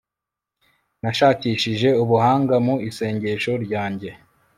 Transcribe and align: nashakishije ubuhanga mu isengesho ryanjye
nashakishije 1.01 1.89
ubuhanga 2.03 2.55
mu 2.65 2.75
isengesho 2.89 3.51
ryanjye 3.65 4.09